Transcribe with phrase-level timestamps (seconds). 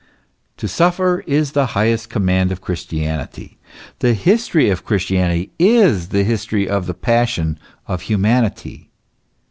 [0.57, 3.59] To suffer is the highest command of Christianity
[3.99, 8.89] the history of Christianity is the history of the Passion of Humanity.